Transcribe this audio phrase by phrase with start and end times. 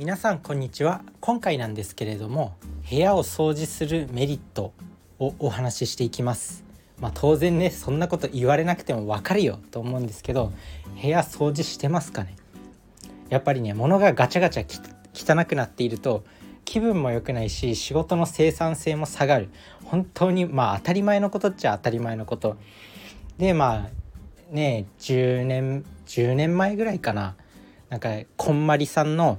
[0.00, 1.02] 皆さんこんにちは。
[1.20, 2.56] 今回なんですけれども
[2.88, 4.72] 部屋を掃除するメリット
[5.18, 6.64] をお話ししていきます。
[6.98, 10.54] まあ、当然ねそんなこと言われなくてもわかるよと思うんですけど
[11.02, 12.34] 部屋掃除してますかね？
[13.28, 14.64] やっぱりね物がガチャガチャ
[15.12, 16.24] 汚くなっていると
[16.64, 19.50] 気分も良くないし仕事の生産性も下がる。
[19.84, 22.56] 本当にまあ当たり前のことっちゃ当たり前のこと。
[23.36, 27.36] でまあね10年10年前ぐらいかな。
[27.90, 28.08] なんか
[28.38, 29.38] こんまりさんの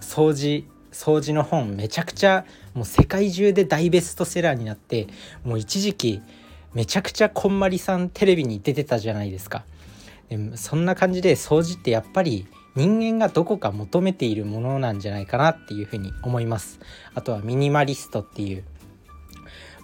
[0.00, 5.08] 掃除掃除の本めちゃくちゃもう世界中で大ベストセラーになって
[5.44, 6.22] もう一時期
[6.72, 9.64] めちゃくちゃこんまりさんテレビに出てたじゃないですか。
[10.28, 16.80] でそんな感じで掃除ってやっぱり人間がどこか求めているものなんじゃないかなっていうふうに思います。
[17.14, 18.64] あとはミニマリストっていう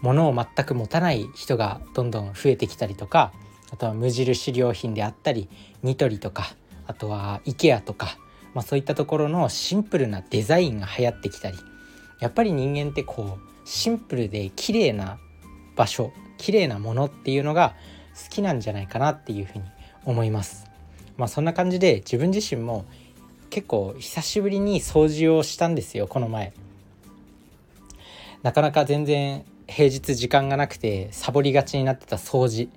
[0.00, 3.32] ものを全く持たない人がどんどん増えてきたりとか
[3.72, 5.48] あとは無印良品であったり
[5.82, 6.54] ニトリとか
[6.86, 8.18] あとは IKEA とか、
[8.54, 11.58] まあ、そういったところのシンプルなデザインが流行ってきたり
[12.20, 15.18] やっぱり人間ってこうシンプルで綺麗な
[15.76, 17.74] 場所綺麗なものっていうのが
[18.14, 19.64] 好きなんじゃないかなっていうふうに
[20.04, 20.66] 思います。
[21.16, 22.86] まあそんな感じで自分自身も
[23.50, 26.52] 結構久しぶりに掃除をしたんですよこの前。
[28.42, 32.70] なかなか全然平日時間がなくてサボりがちになってた掃除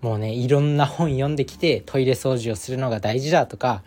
[0.00, 3.82] もうねいろんな本読んできてトイレ掃除をするのが大事だとか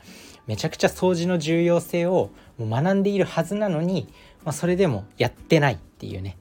[0.48, 4.08] めちゃくちゃ掃除の重要性をもう学んでいるはずなのに、
[4.44, 6.38] まあ、それでもやってないっていうね、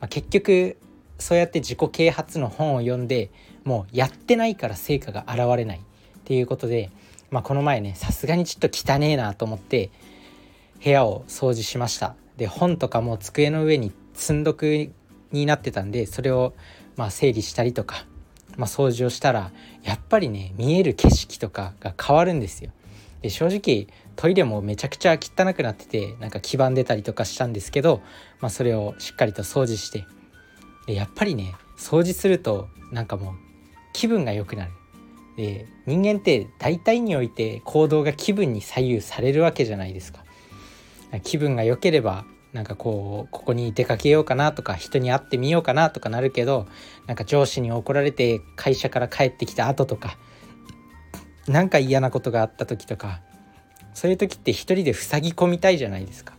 [0.00, 0.76] まあ、結局
[1.18, 3.30] そうやって自己啓発の本を読んで
[3.64, 5.80] もうやってないから成果が現れないっ
[6.24, 6.90] ていうことで、
[7.30, 9.90] まあ、この前ねさすがにちょっと汚えなと思って
[10.82, 12.14] 部屋を掃除しました。
[12.36, 14.90] で本とかも机の上に積んどく
[15.32, 16.54] になってたんでそれを
[16.96, 18.06] まあ整理したりとか、
[18.56, 19.50] まあ、掃除をしたら
[19.82, 22.70] やっぱりね見える景色とかが変わるんですよ。
[23.22, 28.00] で正直トイレもめちゃくちゃ汚くなっててなんか黄ばんでたりとかしたんですけど、
[28.40, 30.04] まあ、それをしっかりと掃除して。
[30.86, 33.34] でやっぱりね掃除するとなんかもう
[33.92, 34.72] 気分が良くなる。
[35.36, 40.24] で人間って大体において行動が気分に左右されるわけじゃないですか。
[41.22, 46.66] 気分が良ければなんかこうここに出かけようかなとか人に会ってみようかなとかなるけど
[47.06, 50.16] なんか上司に怒られて会社から帰ってきた後とか
[51.48, 53.20] 何か嫌なことがあった時とか
[53.94, 56.34] そういう時って一人で塞ぎ込みたいじゃないですか。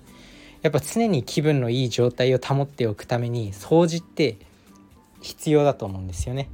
[0.62, 4.38] やっぱ常に気分のいい状態を保っておくために掃除って
[5.22, 6.50] 必要だと思うんですよね。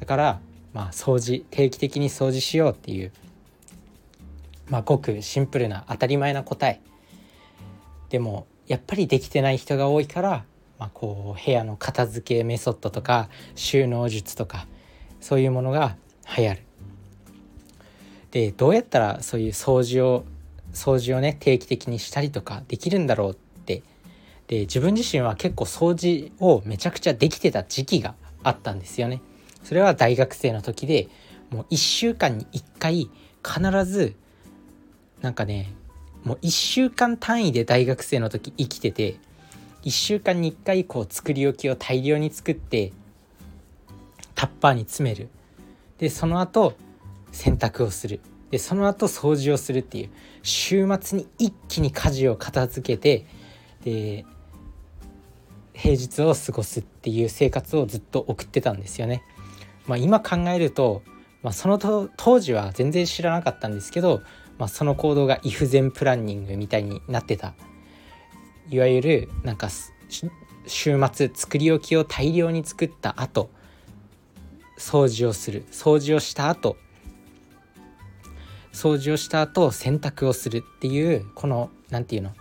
[0.00, 0.40] だから
[0.72, 3.12] まあ掃除定期的に掃除しようっていう
[4.68, 6.80] まあごくシンプルな当たり前な答え。
[8.10, 10.44] でもやっぱりできてない人が多いから、
[10.78, 14.66] まあ、こう部屋の片付けメソッドとか収納術とか
[15.20, 15.96] そういうものが
[16.36, 16.67] 流行る。
[18.30, 20.24] でどうやったらそういう掃除を
[20.72, 23.82] 掃除をね定期的にしたりとかできるんだろうって
[24.48, 29.20] で自分自身は結構掃除をめちゃくちゃできてた時期があったんですよね。
[29.62, 31.08] それは大学生の時で
[31.50, 33.10] もう1週間に1回
[33.44, 34.14] 必ず
[35.20, 35.72] なんかね
[36.24, 39.16] もう1週間単位で大学生の時生きてて
[39.84, 42.92] 1週間に1回こう作り置きを大量に作って
[44.34, 45.28] タッパーに詰める
[45.98, 46.74] でその後
[47.32, 48.20] 洗濯をする。
[48.50, 50.10] でその後掃除をするっていう。
[50.42, 53.26] 週末に一気に家事を片付けて
[53.84, 54.24] で
[55.74, 59.22] 平日を過ごすっていう生活をずっと送ってたんですよね。
[59.86, 61.02] まあ、今考えると、
[61.42, 64.22] まあ、その当時は全然知らなかったんですけど、
[64.58, 67.54] まあ、その行動がイフゼンプランニングみたいになってた。
[68.70, 69.68] いわゆるなんか
[70.66, 73.48] 週末作り置きを大量に作った後
[74.78, 75.64] 掃除をする。
[75.70, 76.76] 掃除をした後
[78.78, 82.32] 掃除をした後洗濯をするっていうこの何て言うの？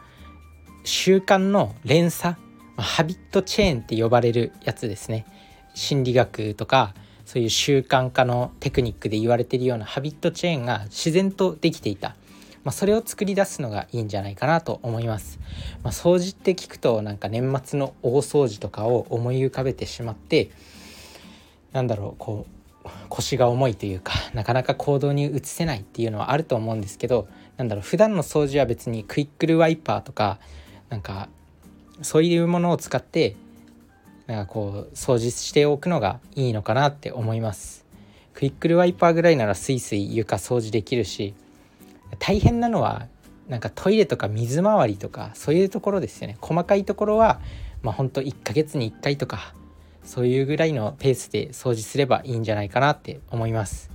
[0.83, 2.35] 習慣の連鎖？
[2.77, 5.25] ハビットチェーンって呼ばれるやつですね。
[5.73, 6.93] 心理学とか
[7.25, 12.09] そういう習慣化のテクニックで言われてるようなハビットチェーンが自然とできていた、
[12.63, 15.39] まあ、それを作り出すのがいいんじゃないかなと思います、
[15.83, 20.51] まあ、掃除って聞くとなんか年末の大掃除とかを思い浮かべてしまって
[21.73, 22.56] なんだろうこう
[23.09, 30.39] 腰が重いというかなかなか行動に移せないっていうのはあると思うんですけどなんだろう普段の掃除は別にクイックルワイパーとか
[30.89, 31.29] なんか
[32.01, 33.35] そういうものを使って
[34.27, 37.85] なんかこう掃除しておくのがいいのかなって思います。
[38.33, 41.33] クイックルワイパーぐらいならスイスイ床掃除できるし
[42.19, 43.07] 大変なのは
[43.47, 46.37] なんかトイレとか水回りとかそういうところですよね。
[46.41, 47.39] 細かいところは
[47.81, 49.55] まあほんと1ヶ月に1回とか
[50.07, 53.91] そういうぐらいのペースで掃除すればいいんじゃないかなって思います。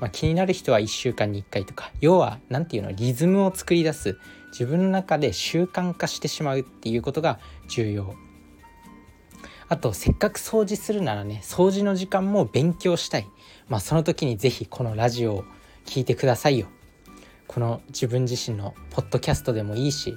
[0.00, 4.16] まあ、気になる人は1週間に1回とか要は何て言うのリズムを作り出す。
[4.52, 8.14] 自分の中で習慣化してしまうっていうことが重要。
[9.68, 13.26] あとせっかく掃除するならね掃除の時間も勉強したい。
[13.68, 15.44] まあその時に是非このラジオを
[15.84, 16.68] 聴いてくださいよ。
[17.48, 20.16] この自分自身のポッドキャストでもいいし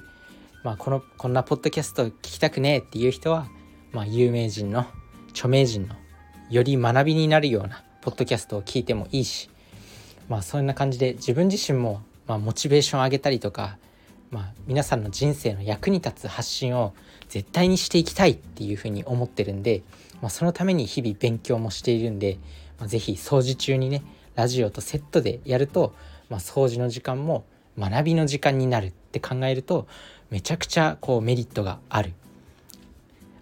[0.62, 3.48] まあこのこんなポッドキャスト聞きたくねえっていう人は
[3.90, 4.86] まあ有名人の
[5.32, 5.94] 著名人の
[6.50, 9.50] より学びになるようなポッドキャストを聞いてもいいし
[10.28, 13.78] まあそんな感じで自分自身もまあモチベーションを上げたりとか
[14.30, 16.94] まあ皆さんの人生の役に立つ発信を
[17.28, 19.82] 絶対にしていきたいっていうふうに思ってるんで、
[20.20, 22.38] まあ、そのために日々勉強もしているんで、
[22.78, 24.02] まあ、是非掃除中にね
[24.34, 25.94] ラジオとセットでやると、
[26.28, 27.44] まあ、掃除の時間も
[27.78, 29.86] 学びの時間になるって考えると
[30.30, 32.12] めちゃくちゃこうメリットがある。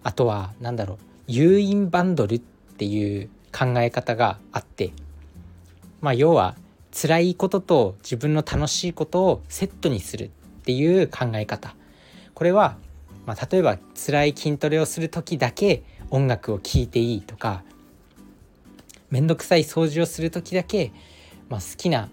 [0.02, 4.92] あとは何だろう誘引バンドルっていう考え方があって
[6.00, 6.56] まあ要は
[6.92, 10.28] 辛いことと自分の楽しいことをセットにするっ
[10.64, 11.74] ていう考え方。
[12.34, 12.76] これは
[13.26, 17.62] まあ、例えば辛い筋トレをする時だけ音楽を聴いていいとか
[19.10, 20.92] 面倒くさい掃除をする時だけ、
[21.48, 22.08] まあ、好きな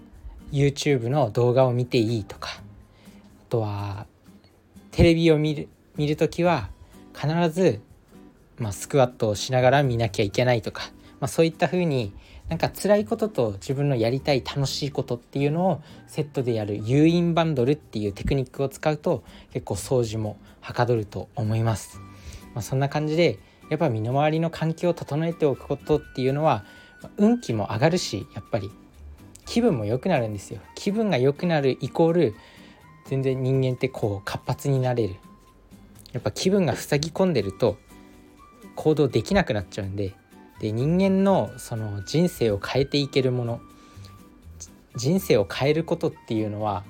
[0.52, 2.62] YouTube の動画を見ていいとかあ
[3.50, 4.06] とは
[4.92, 6.70] テレビを見る見る時は
[7.16, 7.82] 必ず、
[8.58, 10.84] まあ、スクワットをしながら見なきゃいけないとか、
[11.20, 12.14] まあ、そういった風に
[12.50, 22.00] なんか辛いことと自分のやりたい楽しいことっていうのをセットでやる誘引バンドルっていうテクニックを使うと結構掃除もはかどると思います。
[22.54, 23.40] まあ、そんな感じで
[23.70, 26.64] やっぱ身の回りの環境を整えておくことっていうのは
[27.18, 28.72] 運気も上がるしやっぱり
[29.46, 30.62] 気分も良くなるんですよ。
[30.76, 32.36] 気分が良くなるイコール
[33.06, 35.16] 全然人間ってこう活発になれる。
[36.14, 37.78] やっぱ気分が塞ぎ込んでると
[38.78, 40.14] 行動できなくなっちゃうんで
[40.60, 43.62] で人間のその人生を変えていけるもの
[44.96, 46.84] 人生を変えることっていうのは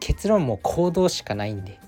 [0.00, 1.80] 結論も行動しかないんで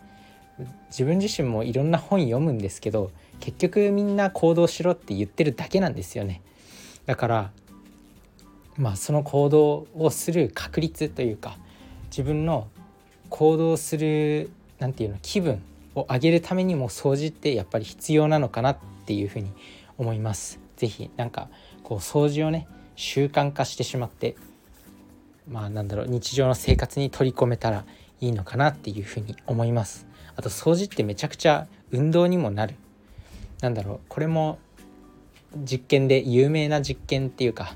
[0.89, 6.43] 自分自身もいろんな本読むんですけど結局みんな行動しろって言ってるだけなんですよね。
[7.07, 7.51] だから
[8.77, 11.57] まあその行動をする確率というか
[12.11, 12.69] 自分の
[13.31, 15.63] 行動する何て言うの気分
[15.95, 19.53] を上げるためにも掃除ってやっぱり必要なのかなっていうふうに
[19.99, 20.61] 思います。
[20.77, 21.49] 是非なんか
[21.83, 22.67] こう掃除をね
[22.97, 24.37] 習慣化してしまって
[25.49, 27.85] まあなんだろう日常の生活に取り込めたら
[28.21, 30.07] いいのかなっていうふうに思います。
[30.37, 32.77] あと掃除ってめちゃくちゃ運動にもなる。
[33.61, 34.59] なんだろうこれも
[35.57, 37.75] 実験で有名な実験っていうか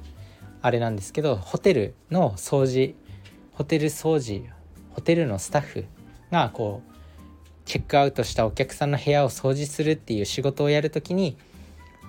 [0.62, 2.94] あれなんですけどホテルの掃除
[3.52, 4.48] ホテル掃除
[4.90, 5.84] ホテルのスタッフ
[6.30, 6.94] がこう
[7.64, 11.36] チェックアウトしたお客さんの部屋を掃除するっていう仕事をやるときに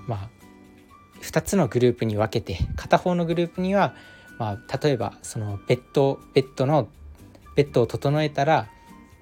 [0.07, 0.29] まあ
[1.21, 3.95] 2つのグループに分けて片方のグループには、
[4.37, 6.89] まあ、例えばそのベッドベッドの
[7.55, 8.67] ベッドを整えたら、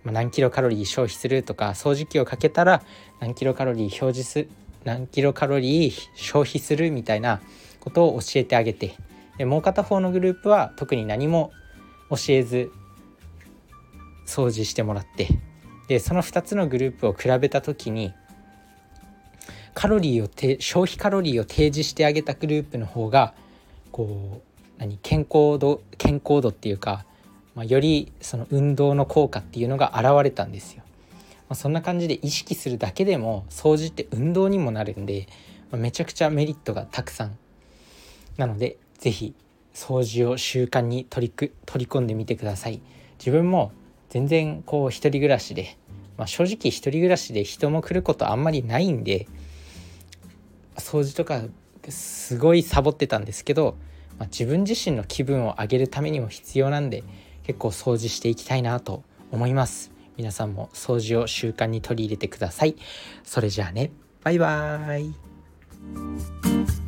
[0.03, 2.81] ま、何キロカロリー消費するとか掃除機をかけたら
[3.19, 4.47] 何キロカロリー表示す
[4.83, 7.41] 何キロカロリー消費するみたいな
[7.79, 8.95] ことを教えてあげて
[9.38, 11.51] でもう片方のグループは特に何も
[12.09, 12.71] 教えず
[14.27, 15.27] 掃除してもらって
[15.93, 18.15] でその2つのグループを比べた時に
[19.75, 23.35] カロリーをて消費カロリーを提示してあげたグループの方が
[23.91, 27.05] こう何健康度健康度っていうか、
[27.53, 30.81] まあ、よりその運動の効果っていうのが現れたんですよ。
[31.47, 35.27] まあ、そんな感じで意識するだけでも掃除って運動にもなるんで、
[35.69, 37.38] まあ、めちゃくちゃメリットがたくさん
[38.38, 39.35] なので是非
[39.75, 42.81] 掃除を習慣に取りく取り込んでみてください。
[43.19, 43.71] 自分も
[44.13, 45.75] 全然こう一人暮らしで、
[46.17, 49.27] まあ、正直一人暮らしで人も来ることあんまりないんで
[50.75, 51.41] 掃除とか
[51.89, 53.75] すごいサボってたんですけど、
[54.20, 57.03] まあ、自分自身の気分を上げるためにも必要なんで
[57.41, 59.91] 結構掃除していきたいなと思います。
[60.15, 62.75] 皆さんも掃除を習慣に取り入れてください。
[63.24, 63.91] それじゃあね。
[64.24, 66.82] バイバーイ。